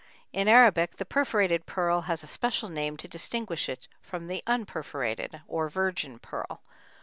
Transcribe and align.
In 0.33 0.47
Arabic 0.47 0.97
the 0.97 1.05
perforated 1.05 1.67
pearl 1.67 2.01
has 2.09 2.23
a 2.23 2.27
special 2.27 2.69
name 2.69 2.97
to 2.97 3.07
distinguish 3.07 3.69
it 3.69 3.87
from 4.01 4.25
the 4.25 4.41
unperforated, 4.47 5.43
or 5.47 5.69
"virgin 5.69 6.17
pearl." 6.17 6.63